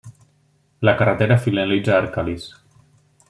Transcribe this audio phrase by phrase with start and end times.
[0.87, 2.49] La carretera finalitza a Arcalís.